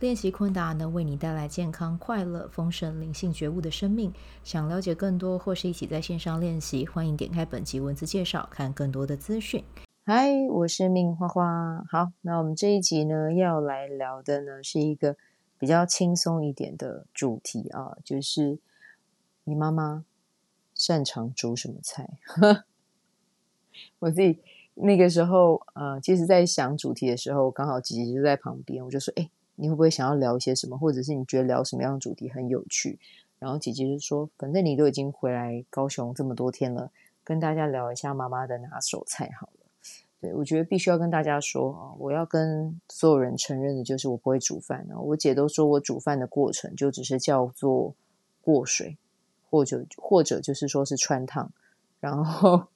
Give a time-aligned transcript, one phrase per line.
[0.00, 4.12] 练习昆达能为你带来健康、快乐、丰盛、灵性觉悟的生命。
[4.42, 9.64] 想了解更多或是一起在线上练习，欢迎点开本集文字介绍，看更多的资讯。
[10.04, 11.84] 嗨，我是命花花。
[11.88, 15.16] 好，那我们这一集呢，要来聊的呢，是一个
[15.58, 18.58] 比较轻松一点的主题啊，就是
[19.44, 20.04] 你妈妈
[20.74, 22.18] 擅长煮什么菜？
[24.00, 24.40] 我自己
[24.74, 29.30] 那个时候，呃，其实在想主题的时候，刚好姐姐就在旁边，我就说，哎。
[29.56, 32.98] 你会不会想要聊一些什么，或者是你觉得聊什么样的主题很有趣？
[33.38, 36.90] 然后姐姐就说：“反正你都已经回来高雄这么多天了，
[37.22, 39.66] 跟大家聊一下妈妈的拿手菜好了。”
[40.20, 44.98] 对，我觉得必须要跟大家说啊，我要跟所有人承认的就是我不会煮饭啊。
[44.98, 47.94] 我姐都说我煮饭的过程就只是叫做
[48.40, 48.96] 过水，
[49.50, 51.52] 或者或者就是说是汆烫，
[52.00, 52.68] 然后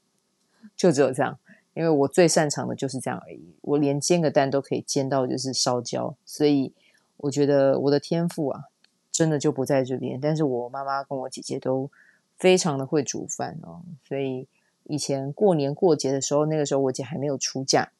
[0.74, 1.38] 就只有这样。
[1.72, 6.72] 因为我最擅长的就是这样而已，我连煎个蛋都可以煎到就是烧焦，所以
[7.18, 8.64] 我觉得我的天赋啊，
[9.12, 10.20] 真的就不在这边。
[10.20, 11.88] 但是我妈妈跟我姐姐都
[12.36, 14.48] 非常的会煮饭哦，所以
[14.84, 17.92] 以前过年过节的时候，那个时候我姐还没有出嫁，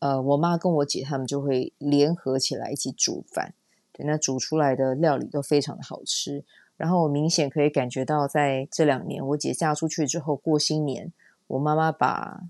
[0.00, 3.54] 呃，我妈跟我姐他们就会联合起来一起煮饭，
[3.92, 6.44] 对，那煮出来的料理都非常的好吃。
[6.76, 11.12] 然后我明显可以感觉到，在这两年我姐嫁出去之后过新年。
[11.50, 12.44] 我妈妈把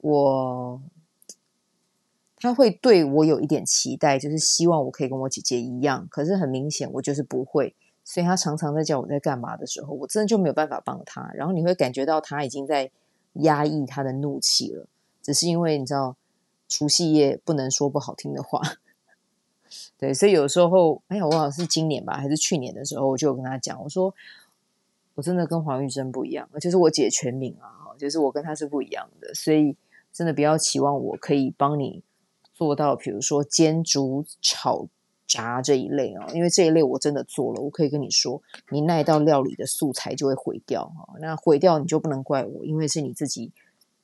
[0.00, 0.80] 我，
[2.36, 6.08] 她会对我有一点期待，就是希望我可以跟我姐姐一样。
[6.10, 11.30] 可是很明显，我就是不会，所以她常常在叫我在干嘛的时候，我真的就没有办法帮她。
[11.34, 12.90] 然后你会感觉到她已经在
[13.34, 14.88] 压抑她的怒气了，
[15.22, 16.16] 只是因为你知道，
[16.68, 18.60] 除夕夜不能说不好听的话。
[19.96, 24.12] 对，所以有时候，哎呀，我好像是今年吧，还是去年的时候，我就有跟她讲，我说
[25.14, 27.73] 我真的跟黄玉珍不一样，就是我姐全名啊。
[27.98, 29.76] 就是我跟他是不一样的，所以
[30.12, 32.02] 真的不要期望我可以帮你
[32.52, 34.86] 做到，比如说煎、煮、炒、
[35.26, 38.40] 炸这一类啊，因为这一类我真的做了，我可以跟你说，
[38.70, 41.18] 你那一道料理的素材就会毁掉啊。
[41.20, 43.50] 那毁掉你就不能怪我，因为是你自己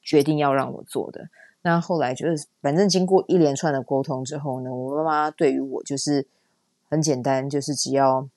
[0.03, 1.29] 决定要让我做的。
[1.63, 6.27] 那后来就是，反正经过一连串的沟通之后呢，我妈妈对于我就是
[6.89, 8.29] 很简单，就是只要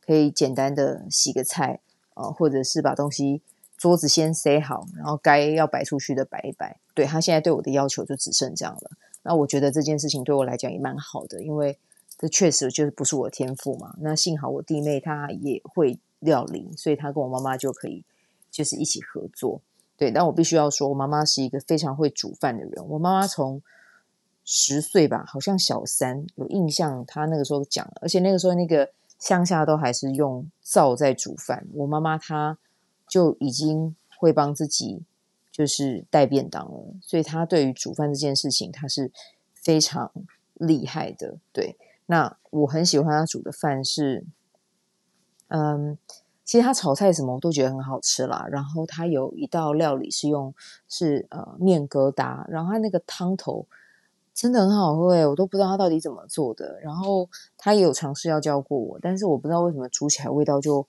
[0.00, 1.80] 可以简单的洗个菜
[2.14, 3.42] 啊，或者是把东西。
[3.84, 6.80] 桌子先塞好，然后该要摆出去的摆一摆。
[6.94, 8.90] 对，他现在对我的要求就只剩这样了。
[9.24, 11.78] 那我觉得这件事情对我来讲也蛮好的，因为
[12.16, 13.94] 这确实就是不是我的天赋嘛。
[14.00, 18.02] 那幸好我弟妹她也会料理，所以她跟我妈妈就可以
[18.50, 19.60] 就是一起合作。
[19.98, 22.88] 对，但我必须要说，我妈妈是一个非常会煮饭的人。
[22.88, 23.60] 我妈妈从
[24.46, 31.66] 十岁吧，好像小三有印象，她那个时候讲，而且那个时候那个乡下都还是用灶在煮饭。
[31.74, 32.56] 我妈妈她。
[33.06, 35.02] 就已经会帮自己
[35.52, 39.12] 就是带便当了，所以他对于煮饭这件事情他是
[39.52, 40.10] 非常
[40.54, 41.36] 厉害的。
[41.52, 41.76] 对，
[42.06, 44.24] 那我很喜欢他煮的饭是，
[45.48, 45.96] 嗯，
[46.44, 48.46] 其实他炒菜什么我都觉得很好吃啦。
[48.50, 50.52] 然后他有一道料理是用
[50.88, 53.66] 是呃面疙瘩，然后他那个汤头
[54.32, 56.80] 真的很好喝诶，我都不知道他到底怎么做的。
[56.80, 60.84] 然后他也有尝试要教过我，但是我不知道为什么煮起来味道就。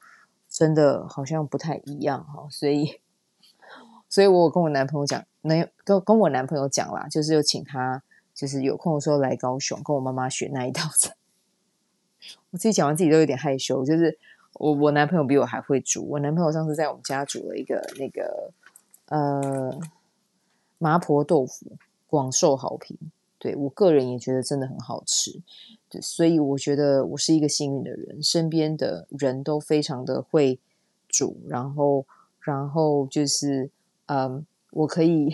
[0.56, 3.02] 真的好像不太一样哈，所以，
[4.08, 8.02] 所以我跟我男朋友讲，能跟跟我男朋友讲啦，就是有请他，
[8.34, 11.14] 就是有空的时候来高雄跟我妈妈学那一道菜。
[12.52, 14.18] 我自己讲完自己都有点害羞，就是
[14.54, 18.54] 我我男朋友比我还会煮，我男朋友上次在我们家煮了一个那个
[19.10, 19.78] 呃
[20.78, 21.78] 麻婆豆腐，
[22.08, 22.98] 广受好评。
[23.46, 25.40] 对，我个人也觉得真的很好吃，
[25.88, 30.60] 对，所以我觉得我是一个幸运的人，身边的人都非常的会
[31.08, 32.08] 煮，然后，
[32.40, 33.70] 然后就是，
[34.08, 35.32] 嗯，我可以，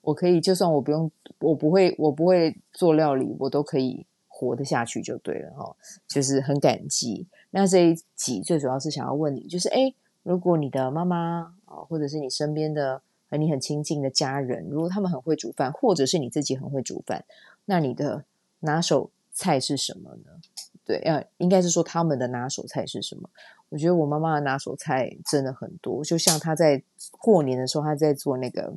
[0.00, 1.10] 我可以，就算我不用，
[1.40, 5.76] 我不会，我不会做料理，我都可以活得下去就对了哈，
[6.08, 7.26] 就是很感激。
[7.50, 9.92] 那这一集最主要是想要问你，就是，哎，
[10.22, 13.02] 如果你的妈妈啊，或者是你身边的。
[13.28, 17.24] 和你很亲近的家人，如果他们很会煮饭，或者是你自己很会煮饭，
[17.64, 18.24] 那你的
[18.60, 20.40] 拿手菜是什么呢？
[20.84, 23.30] 对，要应该是说他们的拿手菜是什么？
[23.70, 26.82] 我觉得我妈妈的拿手菜真的很多，就像她在
[27.18, 28.74] 过年的时候，她在做那个，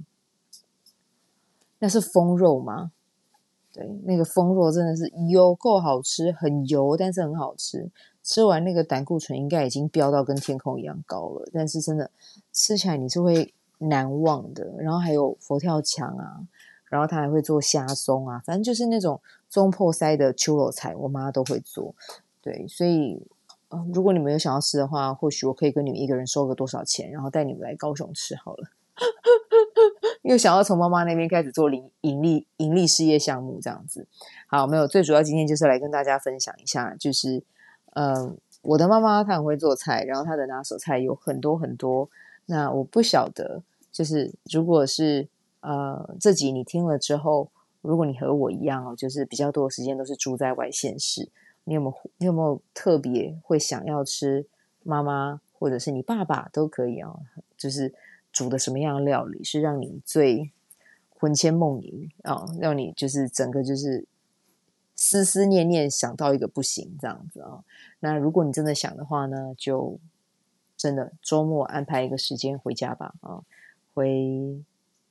[1.80, 2.92] 那是封肉吗？
[3.74, 7.92] 对，那个封肉真的是油够好吃，很油，但是很好吃。
[8.24, 12.10] 吃完那个胆固醇应该已经飙到跟天空一样高了，但是真的
[12.52, 14.74] 吃起来你是会难忘的。
[14.80, 16.40] 然后还有佛跳墙啊，
[16.86, 21.96] 然后他还会做虾松啊，反正就是那种中破塞的秋肉菜，我妈都会做。
[22.42, 23.26] 对，所以。
[23.94, 28.70] 如果你们有想要吃的话，或许我可以跟你们一个人收个多少钱，然后带你们来高雄吃好了。
[30.22, 34.08] 又想要从妈妈那边开始做盈盈利盈利事业项目这样子。
[34.48, 37.44] 好，没有，最主要今天就是来跟大家分享一下，就是
[37.96, 42.10] 嗯，我的妈妈她很会做菜，然后她的拿手菜有很多很多。
[42.48, 43.62] 那我不晓得，
[43.92, 45.28] 就是如果是
[45.62, 47.50] 呃这集你听了之后，
[47.82, 51.30] 如果你和我一样哦，就是比较多的时间都是住在外县市。
[51.66, 54.48] 你有没有你有没有特别会想要吃
[54.84, 57.20] 妈妈或者是你爸爸都可以哦，
[57.58, 57.94] 就是
[58.32, 60.52] 煮的什么样的料理是让你最
[61.20, 64.06] 魂牵梦萦啊、哦，让你就是整个就是
[64.96, 67.64] 思思念念想到一个不行这样子啊、
[68.00, 70.00] 那如果你真的想的话呢，就
[70.78, 73.42] 真的周末安排一个时间回家吧啊、
[73.94, 74.64] 回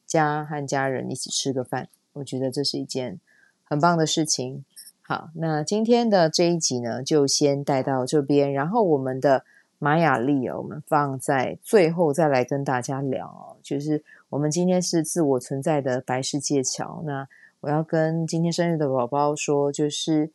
[0.07, 3.19] 家和家人一起吃个饭，我觉得这是一件
[3.65, 4.65] 很棒的事情。
[5.03, 8.53] 好，那今天的这一集呢，就先带到这边。
[8.53, 9.45] 然后我们的
[9.79, 13.57] 玛雅历哦，我们放在最后再来跟大家聊哦。
[13.63, 17.03] 就是我们今天是自我存在的白世界桥。
[17.05, 17.29] 那
[17.61, 20.31] 我要跟今天生日的宝宝说，就是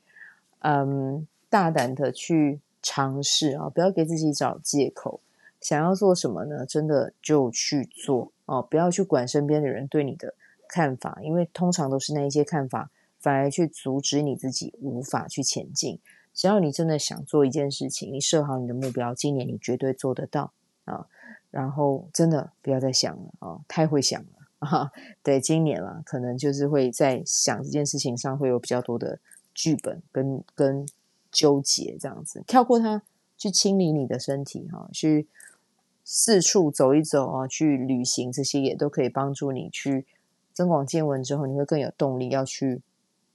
[0.59, 5.21] 嗯，大胆的去尝试啊，不要给自己找借口。
[5.59, 6.65] 想要做什么呢？
[6.65, 10.33] 真的就去做哦，不要去管身边的人对你的
[10.67, 12.89] 看法，因为通常都是那一些看法。
[13.19, 15.99] 反而去阻止你自己无法去前进。
[16.33, 20.53] 只要你真的想做一件事情，你设好你的目标，今年你绝对做得到
[20.85, 21.05] 啊！
[21.51, 24.91] 然后真的不要再想了啊，太会想了啊！
[25.21, 29.19] 对，今年了，可能就是会在想这件事情上会有比较多的
[29.53, 30.83] 剧本跟跟
[31.31, 33.01] 纠结这样子，跳过它，
[33.37, 35.27] 去清理你的身体哈，去
[36.03, 40.05] 四处走一走啊，去旅行，这些也都可以帮助你去
[40.53, 42.81] 增广见闻之后，你会更有动力要去。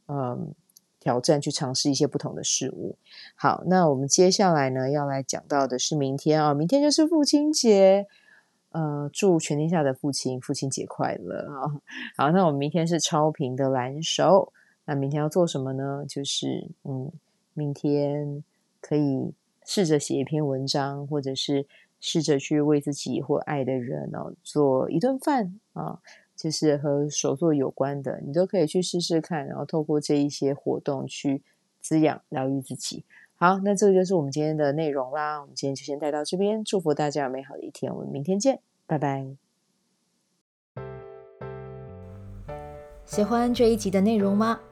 [0.08, 0.54] 嗯，
[1.00, 2.96] 挑战去尝试一些不同的事物。
[3.34, 8.06] 好，那我们接下来呢，要来讲到的是明天啊，明天就是父亲节。
[8.70, 11.80] 呃，祝全天下的父亲父亲节快乐啊！
[12.16, 14.52] 好，那我们明天是超频的蓝手。
[14.84, 16.04] 那明天要做什么呢？
[16.06, 17.10] 就是嗯，
[17.56, 18.44] 明天
[18.80, 19.32] 可以
[19.64, 21.66] 试着写一篇文章，或者是
[21.98, 26.00] 试着去为自己或爱的人哦做一顿饭啊。
[26.36, 31.42] 就是和手作有关的，你都可以去试试看，然后透过这一些活动去
[31.80, 33.06] 滋养、疗愈自己。
[33.36, 35.40] 好，那这个就是我们今天的内容啦。
[35.40, 37.90] 我们今天就先带到这边，祝福大家有美好的一天。
[37.90, 39.26] 我们明天见，拜拜。
[43.06, 44.60] 喜欢这一集的内容吗？